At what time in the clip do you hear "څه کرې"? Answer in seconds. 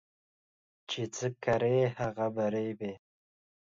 1.15-1.77